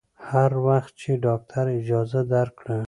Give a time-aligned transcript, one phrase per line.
[0.29, 2.77] هر وخت چې ډاکتر اجازه درکړه.